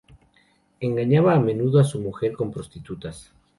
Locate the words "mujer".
1.99-2.33